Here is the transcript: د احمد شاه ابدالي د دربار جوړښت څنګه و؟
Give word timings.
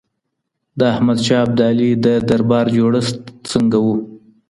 د 0.77 0.79
احمد 0.93 1.19
شاه 1.25 1.41
ابدالي 1.45 1.89
د 2.05 2.07
دربار 2.29 2.65
جوړښت 2.77 3.17
څنګه 3.51 3.77
و؟ 3.85 3.87